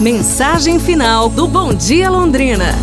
[0.00, 2.74] Mensagem final do Bom Dia Londrina.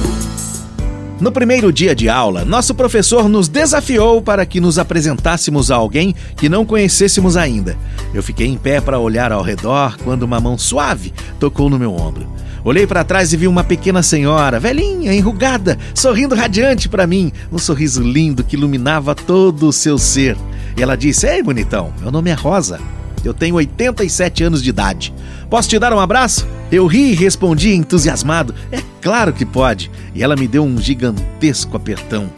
[1.19, 6.13] No primeiro dia de aula, nosso professor nos desafiou para que nos apresentássemos a alguém
[6.35, 7.75] que não conhecêssemos ainda.
[8.13, 11.91] Eu fiquei em pé para olhar ao redor quando uma mão suave tocou no meu
[11.91, 12.27] ombro.
[12.63, 17.57] Olhei para trás e vi uma pequena senhora, velhinha, enrugada, sorrindo radiante para mim, um
[17.57, 20.37] sorriso lindo que iluminava todo o seu ser.
[20.77, 22.79] E ela disse: Ei, bonitão, meu nome é Rosa.
[23.23, 25.13] Eu tenho 87 anos de idade.
[25.49, 26.47] Posso te dar um abraço?
[26.71, 29.89] Eu ri e respondi entusiasmado: É claro que pode.
[30.13, 32.29] E ela me deu um gigantesco apertão.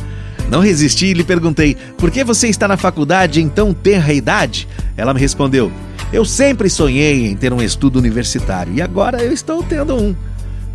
[0.50, 4.68] Não resisti e lhe perguntei: Por que você está na faculdade em tão tenra idade?
[4.98, 5.72] Ela me respondeu:
[6.12, 10.16] Eu sempre sonhei em ter um estudo universitário e agora eu estou tendo um.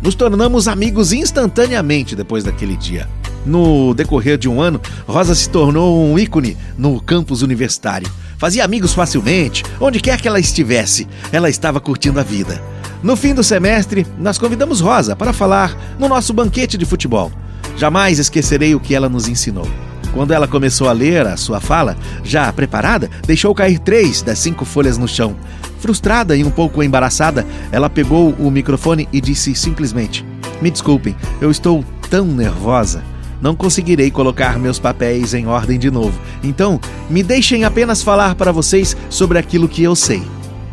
[0.01, 3.07] Nos tornamos amigos instantaneamente depois daquele dia.
[3.45, 8.09] No decorrer de um ano, Rosa se tornou um ícone no campus universitário.
[8.37, 12.61] Fazia amigos facilmente, onde quer que ela estivesse, ela estava curtindo a vida.
[13.01, 17.31] No fim do semestre, nós convidamos Rosa para falar no nosso banquete de futebol.
[17.77, 19.67] Jamais esquecerei o que ela nos ensinou.
[20.13, 24.65] Quando ela começou a ler a sua fala, já preparada, deixou cair três das cinco
[24.65, 25.35] folhas no chão.
[25.79, 30.25] Frustrada e um pouco embaraçada, ela pegou o microfone e disse simplesmente:
[30.61, 33.03] Me desculpem, eu estou tão nervosa
[33.45, 36.19] não conseguirei colocar meus papéis em ordem de novo.
[36.43, 40.23] Então, me deixem apenas falar para vocês sobre aquilo que eu sei.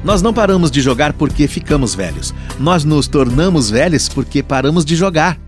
[0.03, 2.33] Nós não paramos de jogar porque ficamos velhos.
[2.59, 5.39] Nós nos tornamos velhos porque paramos de jogar.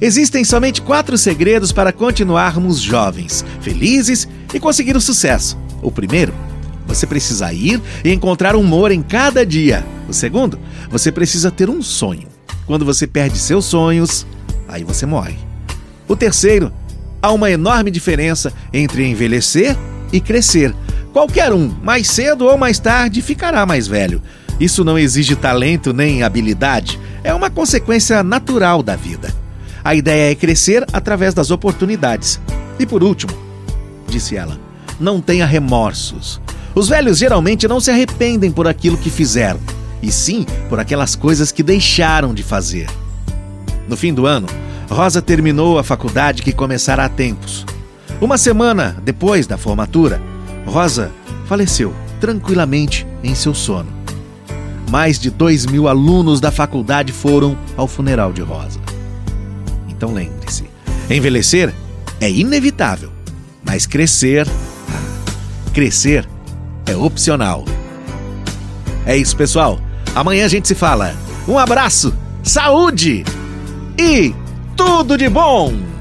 [0.00, 5.58] Existem somente quatro segredos para continuarmos jovens, felizes e conseguir o sucesso.
[5.82, 6.32] O primeiro,
[6.86, 9.84] você precisa ir e encontrar humor em cada dia.
[10.08, 10.58] O segundo,
[10.90, 12.28] você precisa ter um sonho.
[12.64, 14.26] Quando você perde seus sonhos,
[14.66, 15.51] aí você morre.
[16.12, 16.70] O terceiro,
[17.22, 19.74] há uma enorme diferença entre envelhecer
[20.12, 20.74] e crescer.
[21.10, 24.20] Qualquer um, mais cedo ou mais tarde, ficará mais velho.
[24.60, 29.34] Isso não exige talento nem habilidade, é uma consequência natural da vida.
[29.82, 32.38] A ideia é crescer através das oportunidades.
[32.78, 33.32] E por último,
[34.06, 34.60] disse ela,
[35.00, 36.42] não tenha remorsos.
[36.74, 39.60] Os velhos geralmente não se arrependem por aquilo que fizeram,
[40.02, 42.86] e sim por aquelas coisas que deixaram de fazer.
[43.88, 44.46] No fim do ano,
[44.92, 47.64] Rosa terminou a faculdade que começara há tempos.
[48.20, 50.20] Uma semana depois da formatura,
[50.66, 51.10] Rosa
[51.46, 53.88] faleceu tranquilamente em seu sono.
[54.90, 58.78] Mais de dois mil alunos da faculdade foram ao funeral de Rosa.
[59.88, 60.64] Então lembre-se:
[61.08, 61.74] envelhecer
[62.20, 63.10] é inevitável,
[63.64, 64.46] mas crescer.
[65.72, 66.28] Crescer
[66.84, 67.64] é opcional.
[69.06, 69.80] É isso, pessoal.
[70.14, 71.14] Amanhã a gente se fala.
[71.48, 73.24] Um abraço, saúde
[73.98, 74.34] e
[74.84, 75.91] tudo de bom!